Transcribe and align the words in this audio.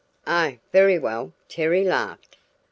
"Oh, 0.25 0.57
very 0.71 0.97
well," 0.97 1.31
Terry 1.47 1.83
laughed. 1.83 2.35